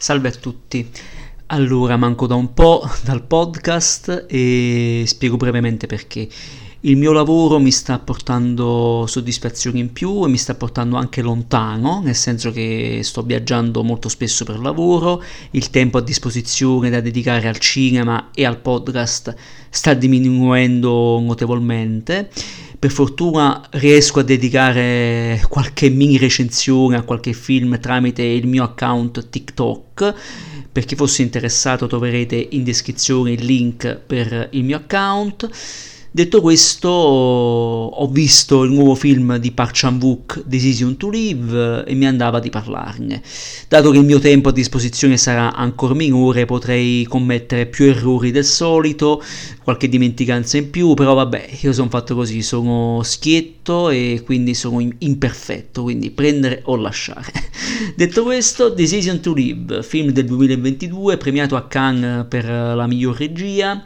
Salve 0.00 0.28
a 0.28 0.32
tutti. 0.32 0.90
Allora, 1.48 1.98
manco 1.98 2.26
da 2.26 2.34
un 2.34 2.54
po' 2.54 2.88
dal 3.04 3.22
podcast 3.22 4.24
e 4.30 5.04
spiego 5.06 5.36
brevemente 5.36 5.86
perché. 5.86 6.26
Il 6.82 6.96
mio 6.96 7.12
lavoro 7.12 7.58
mi 7.58 7.70
sta 7.70 7.98
portando 7.98 9.04
soddisfazioni 9.06 9.80
in 9.80 9.92
più 9.92 10.24
e 10.24 10.28
mi 10.28 10.38
sta 10.38 10.54
portando 10.54 10.96
anche 10.96 11.20
lontano, 11.20 12.00
nel 12.02 12.14
senso 12.14 12.52
che 12.52 13.00
sto 13.02 13.20
viaggiando 13.20 13.82
molto 13.82 14.08
spesso 14.08 14.46
per 14.46 14.58
lavoro, 14.58 15.22
il 15.50 15.68
tempo 15.68 15.98
a 15.98 16.00
disposizione 16.00 16.88
da 16.88 17.02
dedicare 17.02 17.48
al 17.48 17.58
cinema 17.58 18.30
e 18.32 18.46
al 18.46 18.56
podcast 18.56 19.34
sta 19.68 19.92
diminuendo 19.92 21.20
notevolmente. 21.20 22.30
Per 22.78 22.90
fortuna 22.90 23.60
riesco 23.72 24.20
a 24.20 24.22
dedicare 24.22 25.44
qualche 25.50 25.90
mini 25.90 26.16
recensione 26.16 26.96
a 26.96 27.02
qualche 27.02 27.34
film 27.34 27.78
tramite 27.78 28.22
il 28.22 28.46
mio 28.46 28.62
account 28.62 29.28
TikTok. 29.28 30.14
Per 30.72 30.84
chi 30.86 30.96
fosse 30.96 31.20
interessato 31.20 31.86
troverete 31.86 32.48
in 32.52 32.64
descrizione 32.64 33.32
il 33.32 33.44
link 33.44 33.96
per 34.06 34.48
il 34.52 34.64
mio 34.64 34.78
account. 34.78 35.50
Detto 36.12 36.40
questo, 36.40 36.88
ho 36.88 38.08
visto 38.08 38.64
il 38.64 38.72
nuovo 38.72 38.96
film 38.96 39.36
di 39.36 39.52
Park 39.52 39.70
Chan-wook, 39.74 40.42
Decision 40.44 40.96
to 40.96 41.08
Live, 41.08 41.84
e 41.86 41.94
mi 41.94 42.04
andava 42.04 42.40
di 42.40 42.50
parlarne. 42.50 43.22
Dato 43.68 43.92
che 43.92 43.98
il 43.98 44.04
mio 44.04 44.18
tempo 44.18 44.48
a 44.48 44.52
disposizione 44.52 45.16
sarà 45.16 45.54
ancora 45.54 45.94
minore, 45.94 46.46
potrei 46.46 47.04
commettere 47.04 47.66
più 47.66 47.84
errori 47.84 48.32
del 48.32 48.44
solito, 48.44 49.22
qualche 49.62 49.88
dimenticanza 49.88 50.56
in 50.56 50.70
più, 50.70 50.94
però 50.94 51.14
vabbè, 51.14 51.48
io 51.60 51.72
sono 51.72 51.88
fatto 51.88 52.16
così, 52.16 52.42
sono 52.42 53.02
schietto 53.04 53.88
e 53.88 54.22
quindi 54.24 54.54
sono 54.54 54.80
imperfetto, 54.80 55.84
quindi 55.84 56.10
prendere 56.10 56.62
o 56.64 56.74
lasciare. 56.74 57.30
Detto 57.94 58.24
questo, 58.24 58.68
Decision 58.70 59.20
to 59.20 59.32
Live, 59.32 59.84
film 59.84 60.10
del 60.10 60.24
2022, 60.24 61.18
premiato 61.18 61.54
a 61.54 61.68
Cannes 61.68 62.26
per 62.28 62.46
la 62.46 62.88
miglior 62.88 63.16
regia 63.16 63.80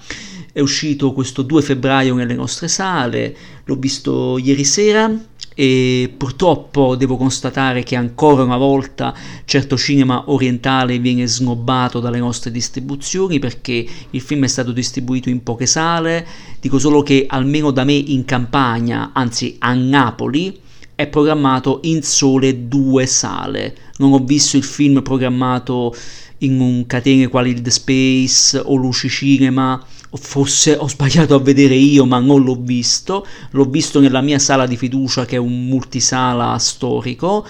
è 0.55 0.61
uscito 0.61 1.13
questo 1.13 1.43
2 1.43 1.63
febbraio 1.63 2.15
nelle 2.15 2.37
nostre 2.37 2.69
sale, 2.69 3.37
l'ho 3.65 3.75
visto 3.75 4.39
ieri 4.39 4.63
sera 4.63 5.13
e 5.53 6.15
purtroppo 6.17 6.95
devo 6.95 7.17
constatare 7.17 7.83
che 7.83 7.97
ancora 7.97 8.45
una 8.45 8.57
volta 8.57 9.13
certo 9.45 9.77
cinema 9.77 10.31
orientale 10.31 11.01
viene 11.01 11.27
snobbato 11.27 11.99
dalle 11.99 12.21
nostre 12.21 12.53
distribuzioni 12.53 13.41
perché 13.41 13.85
il 14.09 14.21
film 14.21 14.45
è 14.45 14.47
stato 14.47 14.71
distribuito 14.71 15.29
in 15.29 15.43
poche 15.43 15.67
sale, 15.67 16.25
dico 16.61 16.79
solo 16.79 17.03
che 17.03 17.27
almeno 17.29 17.73
da 17.73 17.83
me 17.83 17.95
in 17.95 18.25
Campania, 18.25 19.11
anzi 19.13 19.57
a 19.59 19.75
Napoli, 19.75 20.57
è 20.95 21.09
programmato 21.09 21.81
in 21.83 22.01
sole 22.05 22.69
due 22.69 23.07
sale. 23.07 23.77
Non 23.97 24.13
ho 24.13 24.21
visto 24.21 24.57
il 24.57 24.63
film 24.63 25.03
programmato 25.03 25.93
in 26.39 26.85
catene 26.87 27.27
quali 27.27 27.51
il 27.51 27.61
The 27.61 27.71
Space 27.71 28.57
o 28.57 28.77
Luci 28.77 29.09
Cinema 29.09 29.85
forse 30.17 30.77
ho 30.77 30.89
sbagliato 30.89 31.35
a 31.35 31.41
vedere 31.41 31.75
io 31.75 32.05
ma 32.07 32.19
non 32.19 32.43
l'ho 32.43 32.57
visto, 32.61 33.27
l'ho 33.51 33.65
visto 33.65 34.01
nella 34.01 34.21
mia 34.21 34.39
sala 34.39 34.67
di 34.67 34.77
fiducia 34.77 35.25
che 35.25 35.37
è 35.37 35.39
un 35.39 35.67
multisala 35.67 36.57
storico, 36.59 37.47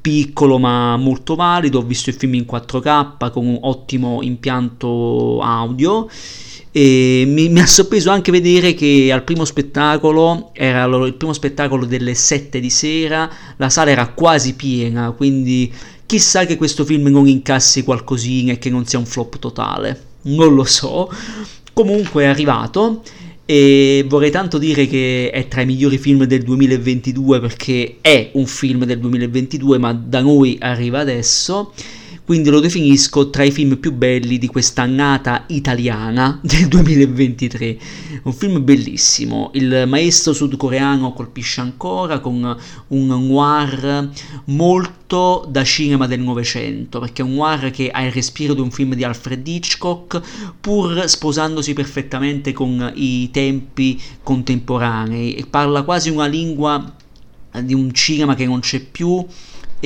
piccolo 0.00 0.58
ma 0.58 0.96
molto 0.98 1.34
valido, 1.34 1.78
ho 1.78 1.82
visto 1.82 2.10
il 2.10 2.16
film 2.16 2.34
in 2.34 2.46
4K 2.50 3.30
con 3.30 3.46
un 3.46 3.58
ottimo 3.62 4.20
impianto 4.22 5.40
audio. 5.40 6.08
E 6.76 7.24
mi, 7.26 7.48
mi, 7.48 7.60
ha 7.60 7.66
sorpreso 7.66 8.10
anche 8.10 8.32
vedere 8.32 8.74
che 8.74 9.10
al 9.12 9.22
primo 9.22 9.44
spettacolo 9.44 10.50
era 10.52 10.84
il 10.84 11.14
primo 11.14 11.32
spettacolo 11.32 11.86
delle 11.86 12.14
7 12.14 12.58
di 12.58 12.68
sera, 12.68 13.30
la 13.56 13.70
sala 13.70 13.92
era 13.92 14.08
quasi 14.08 14.54
piena, 14.54 15.12
quindi 15.12 15.72
chissà 16.04 16.44
che 16.44 16.56
questo 16.56 16.84
film 16.84 17.06
non 17.06 17.28
incassi 17.28 17.84
qualcosina 17.84 18.52
e 18.52 18.58
che 18.58 18.70
non 18.70 18.84
sia 18.86 18.98
un 18.98 19.06
flop 19.06 19.38
totale. 19.38 20.12
Non 20.22 20.54
lo 20.54 20.64
so, 20.64 21.08
Comunque 21.74 22.22
è 22.22 22.26
arrivato 22.26 23.02
e 23.44 24.06
vorrei 24.08 24.30
tanto 24.30 24.58
dire 24.58 24.86
che 24.86 25.30
è 25.30 25.48
tra 25.48 25.60
i 25.62 25.66
migliori 25.66 25.98
film 25.98 26.24
del 26.24 26.42
2022 26.42 27.40
perché 27.40 27.96
è 28.00 28.30
un 28.34 28.46
film 28.46 28.84
del 28.84 29.00
2022 29.00 29.78
ma 29.78 29.92
da 29.92 30.20
noi 30.20 30.56
arriva 30.60 31.00
adesso 31.00 31.72
quindi 32.24 32.48
lo 32.48 32.60
definisco 32.60 33.28
tra 33.28 33.42
i 33.42 33.50
film 33.50 33.76
più 33.76 33.92
belli 33.92 34.38
di 34.38 34.46
questa 34.46 34.82
annata 34.82 35.44
italiana 35.48 36.38
del 36.42 36.68
2023. 36.68 37.78
Un 38.22 38.32
film 38.32 38.64
bellissimo, 38.64 39.50
il 39.54 39.84
maestro 39.86 40.32
sudcoreano 40.32 41.12
colpisce 41.12 41.60
ancora 41.60 42.20
con 42.20 42.56
un 42.88 43.06
noir 43.06 44.08
molto 44.46 45.46
da 45.50 45.62
cinema 45.64 46.06
del 46.06 46.20
Novecento, 46.20 46.98
perché 46.98 47.20
è 47.20 47.24
un 47.26 47.34
noir 47.34 47.70
che 47.70 47.90
ha 47.90 48.02
il 48.02 48.12
respiro 48.12 48.54
di 48.54 48.60
un 48.62 48.70
film 48.70 48.94
di 48.94 49.04
Alfred 49.04 49.46
Hitchcock, 49.46 50.22
pur 50.58 51.04
sposandosi 51.06 51.74
perfettamente 51.74 52.54
con 52.54 52.90
i 52.94 53.30
tempi 53.30 54.00
contemporanei, 54.22 55.34
e 55.34 55.44
parla 55.44 55.82
quasi 55.82 56.08
una 56.08 56.26
lingua 56.26 56.94
di 57.62 57.74
un 57.74 57.92
cinema 57.92 58.34
che 58.34 58.46
non 58.46 58.60
c'è 58.60 58.80
più 58.80 59.24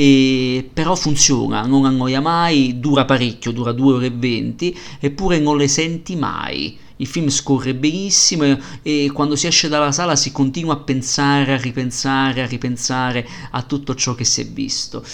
e 0.01 0.71
però 0.73 0.95
funziona, 0.95 1.63
non 1.63 1.85
annoia 1.85 2.21
mai, 2.21 2.79
dura 2.79 3.05
parecchio, 3.05 3.51
dura 3.51 3.73
2 3.73 3.95
ore 3.95 4.07
e 4.07 4.11
20, 4.11 4.79
eppure 5.01 5.41
non 5.41 5.57
le 5.57 5.67
senti 5.67 6.15
mai 6.15 6.79
il 6.99 7.07
film 7.07 7.29
scorre 7.29 7.75
benissimo 7.75 8.45
e, 8.45 8.59
e, 8.83 9.11
quando 9.13 9.37
si 9.37 9.47
esce 9.47 9.69
dalla 9.69 9.93
sala 9.93 10.17
si 10.17 10.33
continua 10.33 10.75
a 10.75 10.79
pensare, 10.79 11.55
a 11.55 11.57
ripensare, 11.57 12.43
a 12.43 12.47
ripensare 12.47 13.27
a 13.51 13.63
tutto 13.63 13.95
ciò 13.95 14.15
che 14.15 14.25
si 14.25 14.41
è 14.41 14.47
visto. 14.47 15.05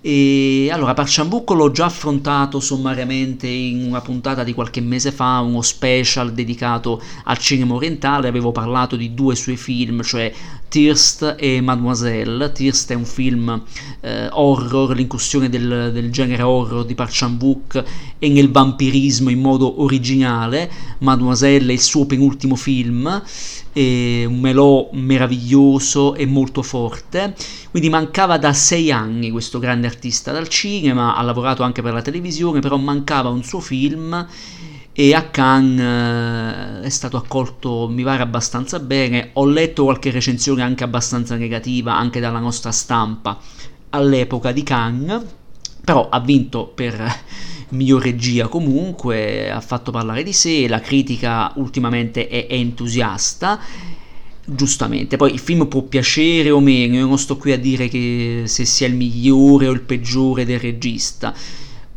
E 0.00 0.68
allora 0.70 0.94
Parciambucco 0.94 1.54
l'ho 1.54 1.70
già 1.70 1.86
affrontato 1.86 2.60
sommariamente 2.60 3.46
in 3.46 3.84
una 3.86 4.00
puntata 4.00 4.44
di 4.44 4.52
qualche 4.52 4.80
mese 4.80 5.12
fa, 5.12 5.40
uno 5.40 5.62
special 5.62 6.32
dedicato 6.32 7.02
al 7.24 7.38
cinema 7.38 7.74
orientale, 7.74 8.28
avevo 8.28 8.52
parlato 8.52 8.96
di 8.96 9.14
due 9.14 9.34
suoi 9.34 9.56
film, 9.56 10.02
cioè 10.02 10.32
Tirst 10.68 11.36
e 11.38 11.60
Mademoiselle. 11.60 12.52
Tirst 12.52 12.90
è 12.90 12.94
un 12.94 13.04
film 13.04 13.62
eh, 14.00 14.28
horror, 14.30 14.94
l'incursione 14.94 15.48
del, 15.48 15.90
del, 15.92 16.10
genere 16.10 16.42
horror 16.42 16.84
di 16.84 16.94
Parciambuc 16.94 17.84
e 18.18 18.28
nel 18.28 18.50
vampirismo 18.50 19.30
in 19.30 19.40
modo 19.40 19.82
originale. 19.82 20.70
Mademoiselle 20.98 21.33
Mademoiselle 21.34 21.72
il 21.72 21.80
suo 21.80 22.06
penultimo 22.06 22.54
film, 22.54 23.22
un 23.74 24.40
melò 24.40 24.88
meraviglioso 24.92 26.14
e 26.14 26.26
molto 26.26 26.62
forte, 26.62 27.34
quindi 27.70 27.90
mancava 27.90 28.38
da 28.38 28.52
sei 28.52 28.92
anni 28.92 29.30
questo 29.30 29.58
grande 29.58 29.88
artista 29.88 30.30
dal 30.30 30.48
cinema, 30.48 31.16
ha 31.16 31.22
lavorato 31.22 31.64
anche 31.64 31.82
per 31.82 31.92
la 31.92 32.02
televisione, 32.02 32.60
però 32.60 32.76
mancava 32.76 33.28
un 33.28 33.42
suo 33.42 33.60
film 33.60 34.26
e 34.96 35.12
a 35.12 35.24
Cannes 35.24 36.82
eh, 36.82 36.86
è 36.86 36.88
stato 36.88 37.16
accolto 37.16 37.88
mi 37.90 38.04
pare 38.04 38.22
abbastanza 38.22 38.78
bene. 38.78 39.30
Ho 39.34 39.44
letto 39.44 39.82
qualche 39.82 40.12
recensione 40.12 40.62
anche 40.62 40.84
abbastanza 40.84 41.34
negativa 41.34 41.96
anche 41.96 42.20
dalla 42.20 42.38
nostra 42.38 42.70
stampa 42.70 43.36
all'epoca 43.90 44.52
di 44.52 44.62
Cannes 44.62 45.22
però 45.84 46.08
ha 46.08 46.20
vinto 46.20 46.66
per 46.66 46.94
miglior 47.74 48.02
regia 48.02 48.48
comunque, 48.48 49.50
ha 49.50 49.60
fatto 49.60 49.90
parlare 49.90 50.22
di 50.22 50.32
sé, 50.32 50.66
la 50.68 50.80
critica 50.80 51.52
ultimamente 51.56 52.28
è, 52.28 52.46
è 52.46 52.54
entusiasta 52.54 53.60
giustamente. 54.46 55.16
Poi 55.16 55.32
il 55.32 55.38
film 55.38 55.66
può 55.66 55.82
piacere 55.82 56.50
o 56.50 56.60
meno, 56.60 56.96
io 56.96 57.06
non 57.06 57.18
sto 57.18 57.36
qui 57.36 57.52
a 57.52 57.58
dire 57.58 57.88
che 57.88 58.42
se 58.46 58.64
sia 58.64 58.86
il 58.86 58.94
migliore 58.94 59.68
o 59.68 59.72
il 59.72 59.82
peggiore 59.82 60.44
del 60.44 60.58
regista. 60.58 61.34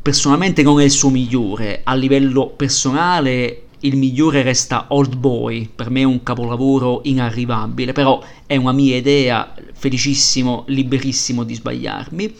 Personalmente 0.01 0.63
non 0.63 0.79
è 0.79 0.83
il 0.83 0.91
suo 0.91 1.09
migliore, 1.09 1.81
a 1.83 1.93
livello 1.93 2.47
personale 2.47 3.63
il 3.81 3.95
migliore 3.95 4.41
resta 4.41 4.85
Old 4.89 5.15
Boy, 5.17 5.69
per 5.73 5.89
me 5.89 6.01
è 6.01 6.05
un 6.05 6.23
capolavoro 6.23 7.01
inarrivabile, 7.03 7.91
però 7.91 8.23
è 8.45 8.55
una 8.55 8.71
mia 8.71 8.95
idea, 8.95 9.53
felicissimo, 9.73 10.63
liberissimo 10.67 11.43
di 11.43 11.53
sbagliarmi. 11.53 12.35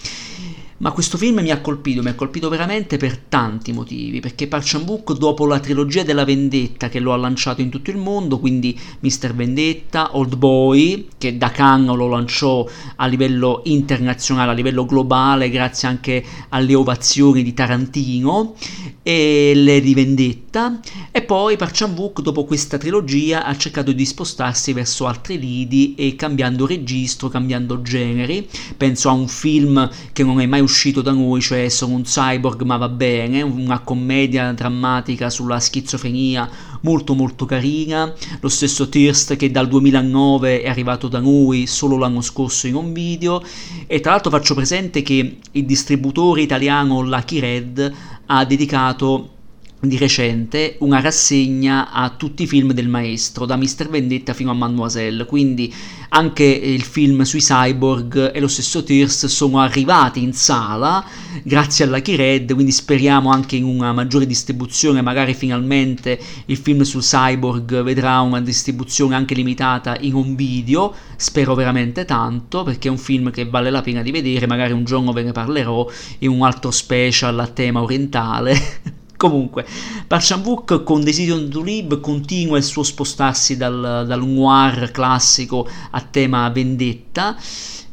Ma 0.80 0.92
questo 0.92 1.18
film 1.18 1.40
mi 1.40 1.50
ha 1.50 1.60
colpito, 1.60 2.04
mi 2.04 2.10
ha 2.10 2.14
colpito 2.14 2.50
veramente 2.50 2.98
per 2.98 3.18
tanti 3.18 3.74
motivi, 3.74 4.20
perché 4.20 4.46
Park 4.46 4.84
Book 4.84 5.18
dopo 5.18 5.48
la 5.48 5.60
trilogia 5.60 6.04
della 6.04 6.24
vendetta 6.24 6.88
che 6.88 7.00
lo 7.00 7.14
ha 7.14 7.18
lanciato 7.18 7.62
in 7.62 7.70
tutto 7.70 7.90
il 7.90 7.98
mondo, 7.98 8.38
quindi 8.38 8.80
Mr. 9.00 9.34
Vendetta, 9.34 10.16
Old 10.16 10.36
Boy, 10.36 11.08
che 11.18 11.36
da 11.36 11.50
Cannes 11.50 11.96
lo 11.96 12.08
lanciò 12.08 12.68
a 12.98 13.08
livello 13.08 13.62
internazionale, 13.66 14.52
a 14.52 14.54
livello 14.54 14.86
globale, 14.86 15.50
grazie 15.50 15.88
anche 15.88 16.24
alle 16.50 16.76
ovazioni 16.76 17.42
di 17.42 17.56
Tarantino, 17.56 18.54
e 19.02 19.54
Lady 19.56 19.96
Vendetta, 19.96 20.80
e 21.10 21.24
poi 21.24 21.58
Park 21.58 21.88
Book 21.88 22.22
dopo 22.22 22.44
questa 22.44 22.78
trilogia 22.78 23.46
ha 23.46 23.58
cercato 23.58 23.92
di 23.92 24.06
spostarsi 24.06 24.74
verso 24.74 25.08
altri 25.08 25.40
lidi 25.40 25.96
e 25.96 26.16
cambiando 26.16 26.68
registro, 26.68 27.30
cambiando 27.30 27.82
generi, 27.82 28.48
penso 28.76 29.10
a 29.10 29.14
un 29.14 29.28
film 29.28 29.90
che 30.14 30.24
non 30.24 30.40
è 30.40 30.46
mai 30.46 30.66
uscito 30.68 31.02
da 31.02 31.12
noi, 31.12 31.42
cioè 31.42 31.70
Sono 31.70 31.96
un 31.96 32.04
cyborg 32.04 32.62
ma 32.64 32.78
va 32.78 32.90
bene, 32.90 33.42
una 33.42 33.80
commedia 33.80 34.52
drammatica 34.52 35.30
sulla 35.30 35.60
schizofrenia 35.60 36.50
molto 36.82 37.16
molto 37.16 37.46
carina, 37.46 38.14
lo 38.40 38.50
stesso 38.50 38.90
Thirst 38.90 39.36
che 39.36 39.50
dal 39.50 39.68
2009 39.68 40.62
è 40.62 40.70
arrivato 40.70 41.08
da 41.08 41.20
noi 41.20 41.66
solo 41.66 41.98
l'anno 41.98 42.22
scorso 42.22 42.68
in 42.68 42.76
un 42.76 42.94
video. 42.94 43.42
E 43.88 44.00
tra 44.00 44.12
l'altro 44.12 44.32
faccio 44.32 44.54
presente 44.54 45.02
che 45.02 45.38
il 45.52 45.66
distributore 45.66 46.42
italiano 46.42 47.02
Lucky 47.02 47.40
Red 47.40 47.94
ha 48.28 48.46
dedicato 48.46 49.37
di 49.80 49.98
recente 49.98 50.78
una 50.80 51.00
rassegna 51.00 51.92
a 51.92 52.10
tutti 52.10 52.44
i 52.44 52.48
film 52.48 52.72
del 52.72 52.88
maestro, 52.88 53.46
da 53.46 53.56
Mr. 53.56 53.90
Vendetta 53.90 54.34
fino 54.34 54.50
a 54.50 54.56
Mademoiselle, 54.56 55.26
quindi 55.26 55.72
anche 56.10 56.44
il 56.44 56.82
film 56.82 57.22
sui 57.24 57.42
cyborg 57.42 58.32
e 58.34 58.40
lo 58.40 58.48
stesso 58.48 58.84
Tears 58.84 59.28
sono 59.28 59.60
arrivati 59.60 60.24
in 60.24 60.34
sala 60.34 61.06
grazie 61.44 61.86
alla 61.86 62.02
Keyred, 62.02 62.54
quindi 62.54 62.72
speriamo 62.72 63.30
anche 63.30 63.56
in 63.56 63.66
una 63.66 63.94
maggiore 63.94 64.26
distribuzione, 64.26 65.02
magari 65.02 65.36
finalmente 65.36 66.20
il 66.46 66.58
film 66.58 66.82
sul 66.82 67.02
cyborg 67.02 67.84
vedrà 67.84 68.20
una 68.22 68.42
distribuzione 68.42 69.14
anche 69.14 69.36
limitata 69.36 69.96
in 70.00 70.16
un 70.16 70.36
video, 70.36 70.94
spero 71.18 71.54
veramente 71.54 72.04
tanto 72.04 72.64
perché 72.64 72.88
è 72.88 72.92
un 72.92 72.98
film 72.98 73.30
che 73.30 73.46
vale 73.46 73.70
la 73.70 73.82
pena 73.82 74.02
di 74.02 74.10
vedere, 74.10 74.48
magari 74.48 74.74
un 74.74 74.86
giorno 74.86 75.12
ve 75.12 75.22
ne 75.22 75.34
parlerò 75.34 75.88
in 76.20 76.30
un 76.30 76.42
altro 76.42 76.72
special 76.72 77.38
a 77.40 77.48
tema 77.48 77.84
orientale. 77.84 78.96
Comunque, 79.18 79.66
Parchan-Wook 80.06 80.84
con 80.84 81.04
Decision 81.04 81.50
to 81.50 81.64
Live 81.64 82.00
continua 82.00 82.58
il 82.58 82.64
suo 82.64 82.84
spostarsi 82.84 83.58
dal, 83.58 84.06
dal 84.08 84.26
noir 84.26 84.92
classico 84.92 85.68
a 85.90 86.02
tema 86.02 86.48
vendetta, 86.50 87.36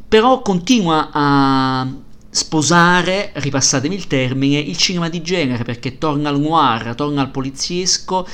però 0.06 0.43
continua 0.43 1.09
a 1.11 1.91
sposare, 2.29 3.31
ripassatemi 3.35 3.94
il 3.94 4.06
termine, 4.06 4.59
il 4.59 4.76
cinema 4.76 5.09
di 5.09 5.23
genere 5.23 5.65
perché 5.65 5.97
torna 5.97 6.29
al 6.29 6.38
noir, 6.38 6.94
torna 6.94 7.23
al 7.23 7.31
poliziesco, 7.31 8.26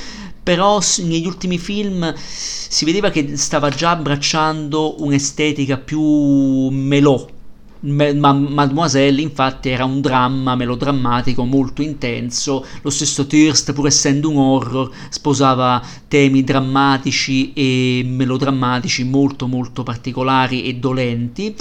però 0.43 0.79
negli 0.97 1.25
ultimi 1.25 1.57
film 1.57 2.13
si 2.17 2.83
vedeva 2.83 3.09
che 3.09 3.37
stava 3.37 3.69
già 3.69 3.91
abbracciando 3.91 5.01
un'estetica 5.01 5.77
più 5.77 6.01
melò, 6.69 7.25
Mademoiselle 7.83 9.21
infatti 9.21 9.69
era 9.69 9.85
un 9.85 10.01
dramma 10.01 10.55
melodrammatico 10.55 11.45
molto 11.45 11.81
intenso, 11.81 12.63
lo 12.81 12.89
stesso 12.91 13.25
Thirst 13.25 13.73
pur 13.73 13.87
essendo 13.87 14.29
un 14.29 14.37
horror 14.37 14.91
sposava 15.09 15.83
temi 16.07 16.43
drammatici 16.43 17.53
e 17.53 18.03
melodrammatici 18.05 19.03
molto 19.03 19.47
molto 19.47 19.81
particolari 19.83 20.63
e 20.65 20.75
dolenti. 20.75 21.55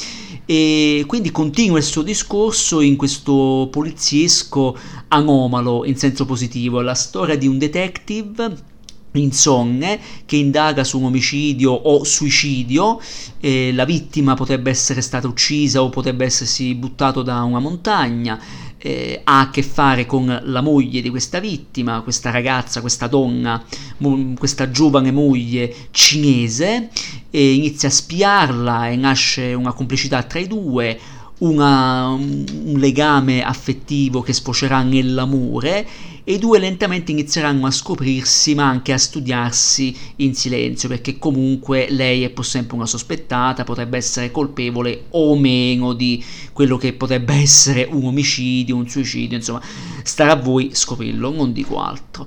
E 0.45 1.05
quindi 1.07 1.31
continua 1.31 1.79
il 1.79 1.85
suo 1.85 2.03
discorso 2.03 2.81
in 2.81 2.97
questo 2.97 3.69
poliziesco 3.71 4.77
anomalo 5.09 5.85
in 5.85 5.97
senso 5.97 6.25
positivo, 6.25 6.81
la 6.81 6.95
storia 6.95 7.37
di 7.37 7.47
un 7.47 7.57
detective 7.57 8.70
insonne 9.13 9.99
che 10.25 10.37
indaga 10.37 10.85
su 10.85 10.99
un 10.99 11.05
omicidio 11.07 11.73
o 11.73 12.05
suicidio, 12.05 13.01
eh, 13.41 13.73
la 13.73 13.85
vittima 13.85 14.35
potrebbe 14.35 14.71
essere 14.71 15.01
stata 15.01 15.27
uccisa 15.27 15.83
o 15.83 15.89
potrebbe 15.89 16.25
essersi 16.25 16.75
buttato 16.75 17.23
da 17.23 17.43
una 17.43 17.59
montagna, 17.59 18.39
eh, 18.79 19.21
ha 19.25 19.41
a 19.41 19.51
che 19.51 19.63
fare 19.63 20.07
con 20.07 20.41
la 20.45 20.61
moglie 20.61 21.03
di 21.03 21.11
questa 21.11 21.39
vittima, 21.39 22.01
questa 22.01 22.31
ragazza, 22.31 22.81
questa 22.81 23.09
donna, 23.09 23.63
mo- 23.99 24.35
questa 24.39 24.71
giovane 24.71 25.11
moglie 25.11 25.75
cinese, 25.91 26.89
e 27.31 27.53
inizia 27.53 27.89
a 27.89 27.93
spiarla 27.93 28.89
e 28.89 28.97
nasce 28.97 29.53
una 29.55 29.73
complicità 29.73 30.23
tra 30.23 30.39
i 30.39 30.47
due, 30.47 30.99
una, 31.41 32.09
un 32.09 32.75
legame 32.77 33.43
affettivo 33.43 34.23
che 34.23 34.33
sfocerà 34.33 34.83
nell'amore 34.83 35.87
e 36.25 36.35
i 36.35 36.39
due 36.39 36.59
lentamente 36.59 37.13
inizieranno 37.13 37.67
a 37.67 37.71
scoprirsi 37.71 38.55
ma 38.55 38.69
anche 38.69 38.93
a 38.93 38.99
studiarsi 38.99 39.97
in 40.17 40.35
silenzio 40.35 40.89
perché 40.89 41.19
comunque 41.19 41.87
lei 41.91 42.25
è 42.25 42.31
pur 42.31 42.45
sempre 42.45 42.77
una 42.77 42.87
sospettata, 42.87 43.65
potrebbe 43.65 43.97
essere 43.97 44.31
colpevole 44.31 45.05
o 45.11 45.37
meno 45.37 45.93
di 45.95 46.23
quello 46.53 46.77
che 46.77 46.93
potrebbe 46.93 47.35
essere 47.35 47.89
un 47.91 48.05
omicidio, 48.05 48.77
un 48.77 48.89
suicidio, 48.89 49.37
insomma 49.37 49.63
starà 50.03 50.33
a 50.33 50.37
voi 50.37 50.71
scoprirlo, 50.73 51.31
non 51.31 51.53
dico 51.53 51.81
altro. 51.81 52.27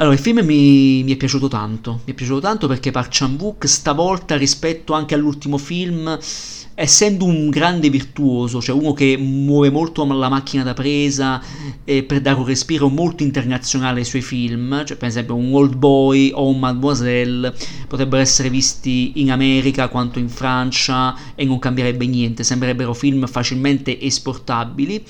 Allora, 0.00 0.14
il 0.14 0.20
film 0.20 0.44
mi, 0.44 1.02
mi, 1.02 1.12
è 1.12 1.16
piaciuto 1.16 1.48
tanto, 1.48 2.02
mi 2.04 2.12
è 2.12 2.14
piaciuto 2.14 2.38
tanto 2.38 2.68
perché 2.68 2.92
Park 2.92 3.08
Chan-wook 3.10 3.66
stavolta 3.66 4.36
rispetto 4.36 4.92
anche 4.92 5.16
all'ultimo 5.16 5.58
film 5.58 6.16
essendo 6.74 7.24
un 7.24 7.50
grande 7.50 7.90
virtuoso, 7.90 8.60
cioè 8.60 8.78
uno 8.78 8.92
che 8.92 9.16
muove 9.16 9.70
molto 9.70 10.04
la 10.06 10.28
macchina 10.28 10.62
da 10.62 10.72
presa 10.72 11.42
eh, 11.82 12.04
per 12.04 12.20
dare 12.20 12.38
un 12.38 12.46
respiro 12.46 12.88
molto 12.88 13.24
internazionale 13.24 13.98
ai 13.98 14.04
suoi 14.04 14.22
film, 14.22 14.84
cioè 14.84 14.96
per 14.96 15.08
esempio 15.08 15.34
un 15.34 15.52
Old 15.52 15.74
Boy 15.74 16.30
o 16.32 16.48
un 16.48 16.60
Mademoiselle 16.60 17.52
potrebbero 17.88 18.22
essere 18.22 18.50
visti 18.50 19.14
in 19.16 19.32
America 19.32 19.88
quanto 19.88 20.20
in 20.20 20.28
Francia 20.28 21.16
e 21.34 21.44
non 21.44 21.58
cambierebbe 21.58 22.06
niente, 22.06 22.44
sembrerebbero 22.44 22.94
film 22.94 23.26
facilmente 23.26 24.00
esportabili. 24.00 25.04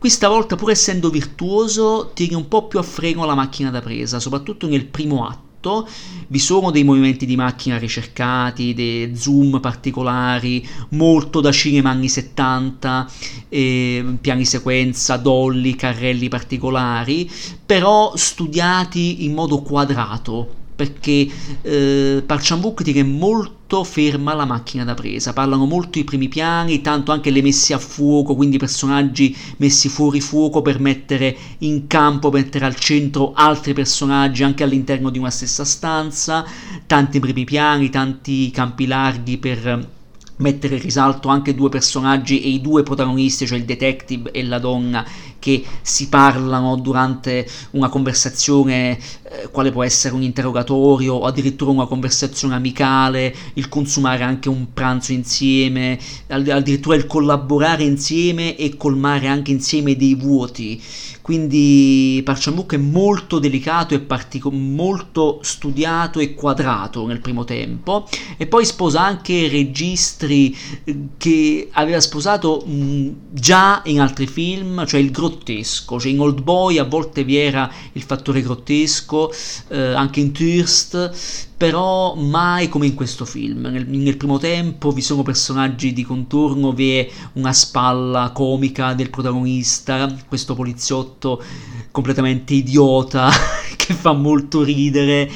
Qui 0.00 0.08
stavolta, 0.08 0.56
pur 0.56 0.70
essendo 0.70 1.10
virtuoso, 1.10 2.12
tiene 2.14 2.34
un 2.34 2.48
po' 2.48 2.66
più 2.68 2.78
a 2.78 2.82
freno 2.82 3.26
la 3.26 3.34
macchina 3.34 3.68
da 3.68 3.82
presa, 3.82 4.18
soprattutto 4.18 4.66
nel 4.66 4.86
primo 4.86 5.26
atto. 5.26 5.86
Vi 6.26 6.38
sono 6.38 6.70
dei 6.70 6.84
movimenti 6.84 7.26
di 7.26 7.36
macchina 7.36 7.76
ricercati, 7.76 8.72
dei 8.72 9.14
zoom 9.14 9.60
particolari, 9.60 10.66
molto 10.92 11.42
da 11.42 11.52
cinema 11.52 11.90
anni 11.90 12.08
70, 12.08 13.10
eh, 13.50 14.16
piani 14.18 14.46
sequenza, 14.46 15.18
dolly, 15.18 15.76
carrelli 15.76 16.28
particolari, 16.28 17.30
però 17.66 18.16
studiati 18.16 19.26
in 19.26 19.34
modo 19.34 19.60
quadrato, 19.60 20.48
perché 20.76 21.28
eh, 21.60 22.22
Parchan-Wook 22.24 22.82
tiene 22.82 23.02
molto 23.02 23.59
ferma 23.84 24.34
la 24.34 24.44
macchina 24.44 24.84
da 24.84 24.94
presa, 24.94 25.32
parlano 25.32 25.64
molto 25.64 25.98
i 25.98 26.04
primi 26.04 26.28
piani, 26.28 26.80
tanto 26.80 27.12
anche 27.12 27.30
le 27.30 27.42
messe 27.42 27.72
a 27.72 27.78
fuoco, 27.78 28.34
quindi 28.34 28.58
personaggi 28.58 29.34
messi 29.58 29.88
fuori 29.88 30.20
fuoco 30.20 30.60
per 30.60 30.80
mettere 30.80 31.36
in 31.58 31.86
campo, 31.86 32.28
per 32.28 32.42
mettere 32.42 32.66
al 32.66 32.74
centro 32.74 33.32
altri 33.34 33.72
personaggi 33.72 34.42
anche 34.42 34.64
all'interno 34.64 35.10
di 35.10 35.18
una 35.18 35.30
stessa 35.30 35.64
stanza, 35.64 36.44
tanti 36.86 37.20
primi 37.20 37.44
piani, 37.44 37.88
tanti 37.88 38.50
campi 38.50 38.86
larghi 38.86 39.38
per 39.38 39.98
mettere 40.40 40.76
in 40.76 40.82
risalto 40.82 41.28
anche 41.28 41.54
due 41.54 41.68
personaggi 41.68 42.42
e 42.42 42.48
i 42.48 42.60
due 42.60 42.82
protagonisti, 42.82 43.46
cioè 43.46 43.58
il 43.58 43.64
detective 43.64 44.30
e 44.32 44.42
la 44.42 44.58
donna, 44.58 45.06
che 45.40 45.64
si 45.82 46.08
parlano 46.08 46.76
durante 46.76 47.44
una 47.72 47.88
conversazione, 47.88 48.96
eh, 49.24 49.48
quale 49.50 49.72
può 49.72 49.82
essere 49.82 50.14
un 50.14 50.22
interrogatorio 50.22 51.14
o 51.14 51.26
addirittura 51.26 51.72
una 51.72 51.86
conversazione 51.86 52.54
amicale, 52.54 53.34
il 53.54 53.68
consumare 53.68 54.22
anche 54.22 54.48
un 54.48 54.72
pranzo 54.72 55.10
insieme, 55.10 55.98
addirittura 56.28 56.94
il 56.94 57.06
collaborare 57.06 57.82
insieme 57.82 58.56
e 58.56 58.76
colmare 58.76 59.26
anche 59.26 59.50
insieme 59.50 59.96
dei 59.96 60.14
vuoti. 60.14 60.80
Quindi 61.22 62.20
Parciambuc 62.24 62.74
è 62.74 62.76
molto 62.76 63.38
delicato 63.38 63.94
e 63.94 64.00
partico- 64.00 64.50
molto 64.50 65.38
studiato 65.42 66.18
e 66.18 66.34
quadrato 66.34 67.06
nel 67.06 67.20
primo 67.20 67.44
tempo 67.44 68.08
e 68.36 68.48
poi 68.48 68.64
sposa 68.64 69.02
anche 69.02 69.46
registri 69.48 70.56
eh, 70.82 70.96
che 71.16 71.68
aveva 71.72 72.00
sposato 72.00 72.64
mh, 72.66 73.10
già 73.30 73.82
in 73.84 74.00
altri 74.00 74.26
film, 74.26 74.84
cioè 74.86 74.98
il 74.98 75.12
grottesco, 75.30 76.00
cioè 76.00 76.10
in 76.10 76.20
Old 76.20 76.42
Boy 76.42 76.78
a 76.78 76.84
volte 76.84 77.24
vi 77.24 77.36
era 77.36 77.70
il 77.92 78.02
fattore 78.02 78.42
grottesco, 78.42 79.32
eh, 79.68 79.92
anche 79.92 80.20
in 80.20 80.32
Thirst, 80.32 81.48
però 81.56 82.14
mai 82.14 82.68
come 82.68 82.86
in 82.86 82.94
questo 82.94 83.24
film. 83.24 83.66
Nel, 83.66 83.86
nel, 83.86 84.16
primo 84.16 84.38
tempo 84.38 84.90
vi 84.90 85.02
sono 85.02 85.22
personaggi 85.22 85.92
di 85.92 86.04
contorno, 86.04 86.72
vi 86.72 86.96
è 86.96 87.08
una 87.34 87.52
spalla 87.52 88.30
comica 88.34 88.94
del 88.94 89.10
protagonista, 89.10 90.12
questo 90.26 90.54
poliziotto 90.54 91.42
completamente 91.90 92.54
idiota 92.54 93.30
che 93.90 93.96
fa 93.96 94.12
molto 94.12 94.62
ridere 94.62 95.28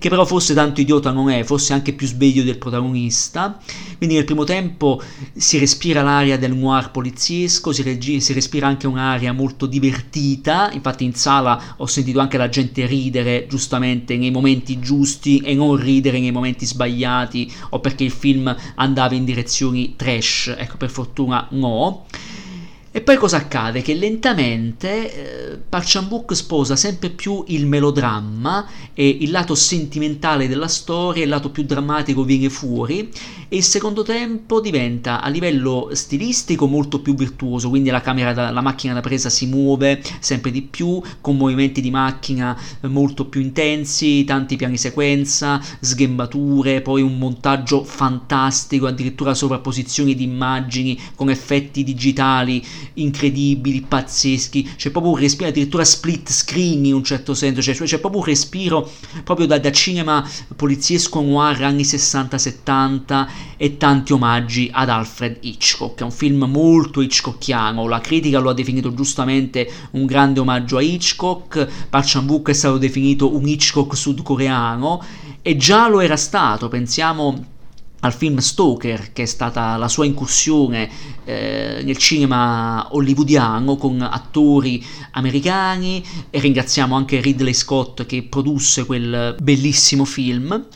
che 0.00 0.08
però 0.08 0.24
forse 0.24 0.54
tanto 0.54 0.80
idiota 0.80 1.10
non 1.10 1.28
è, 1.28 1.44
forse 1.44 1.74
anche 1.74 1.92
più 1.92 2.06
sveglio 2.06 2.42
del 2.42 2.56
protagonista. 2.56 3.60
Quindi 3.98 4.16
nel 4.16 4.24
primo 4.24 4.44
tempo 4.44 5.00
si 5.34 5.58
respira 5.58 6.00
l'aria 6.00 6.38
del 6.38 6.56
noir 6.56 6.90
poliziesco, 6.90 7.70
si, 7.70 7.82
regi- 7.82 8.22
si 8.22 8.32
respira 8.32 8.66
anche 8.66 8.86
un'aria 8.86 9.34
molto 9.34 9.66
divertita, 9.66 10.70
infatti 10.72 11.04
in 11.04 11.12
sala 11.14 11.74
ho 11.76 11.84
sentito 11.84 12.18
anche 12.18 12.38
la 12.38 12.48
gente 12.48 12.86
ridere 12.86 13.46
giustamente 13.46 14.16
nei 14.16 14.30
momenti 14.30 14.80
giusti 14.80 15.40
e 15.40 15.54
non 15.54 15.76
ridere 15.76 16.18
nei 16.18 16.32
momenti 16.32 16.64
sbagliati 16.64 17.52
o 17.68 17.80
perché 17.80 18.04
il 18.04 18.10
film 18.10 18.56
andava 18.76 19.14
in 19.14 19.26
direzioni 19.26 19.96
trash, 19.96 20.54
ecco 20.56 20.78
per 20.78 20.88
fortuna 20.88 21.46
no. 21.50 22.06
E 22.92 23.02
poi 23.02 23.16
cosa 23.18 23.36
accade? 23.36 23.82
Che 23.82 23.94
lentamente 23.94 25.52
eh, 25.52 25.56
Parchan-Book 25.58 26.34
sposa 26.34 26.74
sempre 26.74 27.10
più 27.10 27.44
il 27.46 27.64
melodramma 27.64 28.66
e 28.94 29.08
il 29.08 29.30
lato 29.30 29.54
sentimentale 29.54 30.48
della 30.48 30.66
storia, 30.66 31.22
il 31.22 31.28
lato 31.28 31.50
più 31.50 31.62
drammatico 31.62 32.24
viene 32.24 32.48
fuori 32.48 33.08
e 33.48 33.56
il 33.56 33.62
secondo 33.62 34.02
tempo 34.02 34.60
diventa 34.60 35.22
a 35.22 35.28
livello 35.28 35.90
stilistico 35.92 36.66
molto 36.66 37.00
più 37.00 37.14
virtuoso, 37.14 37.68
quindi 37.68 37.90
la, 37.90 38.00
da, 38.00 38.50
la 38.50 38.60
macchina 38.60 38.92
da 38.92 39.00
presa 39.00 39.30
si 39.30 39.46
muove 39.46 40.02
sempre 40.18 40.50
di 40.50 40.62
più 40.62 41.00
con 41.20 41.36
movimenti 41.36 41.80
di 41.80 41.92
macchina 41.92 42.60
molto 42.82 43.26
più 43.26 43.40
intensi, 43.40 44.24
tanti 44.24 44.56
piani 44.56 44.76
sequenza, 44.76 45.62
sghembature, 45.78 46.80
poi 46.80 47.02
un 47.02 47.18
montaggio 47.18 47.84
fantastico, 47.84 48.88
addirittura 48.88 49.32
sovrapposizioni 49.32 50.16
di 50.16 50.24
immagini 50.24 51.00
con 51.14 51.30
effetti 51.30 51.84
digitali 51.84 52.60
incredibili, 52.94 53.82
pazzeschi, 53.82 54.74
c'è 54.76 54.90
proprio 54.90 55.12
un 55.12 55.18
respiro, 55.18 55.48
addirittura 55.48 55.84
split 55.84 56.30
screen 56.30 56.84
in 56.86 56.94
un 56.94 57.04
certo 57.04 57.34
senso, 57.34 57.62
cioè, 57.62 57.74
c'è 57.74 57.98
proprio 57.98 58.20
un 58.20 58.26
respiro 58.26 58.90
proprio 59.24 59.46
da, 59.46 59.58
da 59.58 59.72
cinema 59.72 60.28
poliziesco 60.56 61.20
noir 61.20 61.62
anni 61.62 61.82
60-70 61.82 63.28
e 63.56 63.76
tanti 63.76 64.12
omaggi 64.12 64.70
ad 64.72 64.88
Alfred 64.88 65.38
Hitchcock, 65.40 66.00
è 66.00 66.04
un 66.04 66.10
film 66.10 66.44
molto 66.44 67.00
Hitchcockiano, 67.00 67.86
la 67.88 68.00
critica 68.00 68.38
lo 68.38 68.50
ha 68.50 68.54
definito 68.54 68.92
giustamente 68.94 69.70
un 69.92 70.06
grande 70.06 70.40
omaggio 70.40 70.76
a 70.76 70.82
Hitchcock, 70.82 71.88
Park 71.88 72.48
è 72.48 72.52
stato 72.52 72.78
definito 72.78 73.34
un 73.34 73.46
Hitchcock 73.46 73.96
sudcoreano. 73.96 75.02
E 75.42 75.56
già 75.56 75.88
lo 75.88 76.00
era 76.00 76.16
stato, 76.16 76.68
pensiamo 76.68 77.44
al 78.00 78.12
film 78.12 78.38
Stoker, 78.38 79.12
che 79.12 79.22
è 79.22 79.26
stata 79.26 79.76
la 79.76 79.88
sua 79.88 80.04
incursione 80.04 80.88
eh, 81.24 81.82
nel 81.84 81.96
cinema 81.96 82.88
hollywoodiano 82.90 83.76
con 83.76 84.00
attori 84.00 84.84
americani 85.12 86.04
e 86.30 86.40
ringraziamo 86.40 86.94
anche 86.96 87.20
Ridley 87.20 87.52
Scott 87.54 88.06
che 88.06 88.22
produsse 88.22 88.86
quel 88.86 89.36
bellissimo 89.40 90.04
film. 90.04 90.66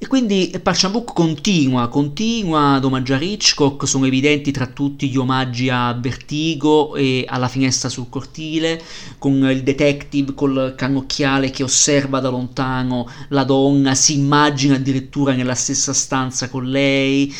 E 0.00 0.06
quindi 0.06 0.56
Parchan 0.62 1.02
continua, 1.04 1.88
continua 1.88 2.74
ad 2.74 2.84
omaggiare 2.84 3.24
Hitchcock, 3.24 3.84
sono 3.88 4.06
evidenti 4.06 4.52
tra 4.52 4.66
tutti 4.66 5.08
gli 5.08 5.16
omaggi 5.16 5.70
a 5.70 5.92
Vertigo 5.92 6.94
e 6.94 7.24
alla 7.26 7.48
finestra 7.48 7.88
sul 7.88 8.08
cortile, 8.08 8.80
con 9.18 9.32
il 9.50 9.64
detective 9.64 10.34
col 10.34 10.74
cannocchiale 10.76 11.50
che 11.50 11.64
osserva 11.64 12.20
da 12.20 12.28
lontano 12.28 13.10
la 13.30 13.42
donna, 13.42 13.96
si 13.96 14.14
immagina 14.14 14.76
addirittura 14.76 15.32
nella 15.32 15.56
stessa 15.56 15.92
stanza 15.92 16.48
con 16.48 16.70
lei 16.70 17.34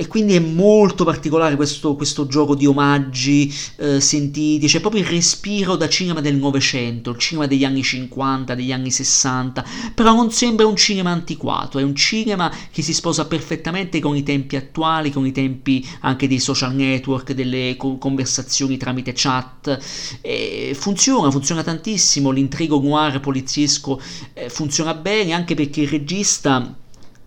e 0.00 0.06
quindi 0.06 0.34
è 0.34 0.38
molto 0.38 1.04
particolare 1.04 1.56
questo, 1.56 1.94
questo 1.94 2.26
gioco 2.26 2.54
di 2.54 2.64
omaggi 2.64 3.54
eh, 3.76 4.00
sentiti, 4.00 4.66
c'è 4.66 4.80
proprio 4.80 5.02
il 5.02 5.08
respiro 5.08 5.76
da 5.76 5.90
cinema 5.90 6.22
del 6.22 6.36
Novecento, 6.36 7.10
il 7.10 7.18
cinema 7.18 7.46
degli 7.46 7.66
anni 7.66 7.82
50, 7.82 8.54
degli 8.54 8.72
anni 8.72 8.90
60, 8.90 9.62
però 9.94 10.14
non 10.14 10.30
sembra 10.30 10.66
un 10.66 10.74
cinema 10.74 11.10
antiquato, 11.10 11.78
è 11.78 11.82
un 11.82 11.94
cinema 11.94 12.50
che 12.70 12.80
si 12.80 12.94
sposa 12.94 13.26
perfettamente 13.26 14.00
con 14.00 14.16
i 14.16 14.22
tempi 14.22 14.56
attuali, 14.56 15.10
con 15.10 15.26
i 15.26 15.32
tempi 15.32 15.86
anche 16.00 16.26
dei 16.26 16.38
social 16.38 16.74
network, 16.74 17.34
delle 17.34 17.76
conversazioni 17.76 18.78
tramite 18.78 19.12
chat, 19.14 19.78
e 20.22 20.74
funziona, 20.74 21.30
funziona 21.30 21.62
tantissimo, 21.62 22.30
l'intrigo 22.30 22.80
noir 22.80 23.20
poliziesco 23.20 24.00
eh, 24.32 24.48
funziona 24.48 24.94
bene 24.94 25.32
anche 25.32 25.54
perché 25.54 25.82
il 25.82 25.88
regista 25.88 26.74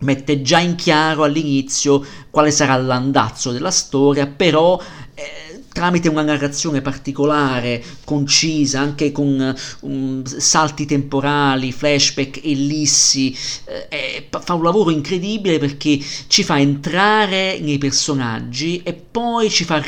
mette 0.03 0.41
già 0.41 0.59
in 0.59 0.75
chiaro 0.75 1.23
all'inizio 1.23 2.05
quale 2.29 2.51
sarà 2.51 2.75
l'andazzo 2.77 3.51
della 3.51 3.71
storia, 3.71 4.27
però 4.27 4.79
eh, 5.13 5.53
tramite 5.73 6.07
una 6.07 6.21
narrazione 6.21 6.81
particolare, 6.81 7.83
concisa, 8.05 8.79
anche 8.79 9.11
con 9.11 9.53
um, 9.81 10.23
salti 10.23 10.85
temporali, 10.85 11.71
flashback, 11.71 12.39
ellissi, 12.43 13.35
eh, 13.89 14.29
fa 14.29 14.53
un 14.53 14.63
lavoro 14.63 14.91
incredibile 14.91 15.57
perché 15.57 15.99
ci 16.27 16.43
fa 16.43 16.59
entrare 16.59 17.59
nei 17.59 17.79
personaggi 17.79 18.81
e 18.83 18.93
poi 18.93 19.49
ci 19.49 19.65
fa 19.65 19.79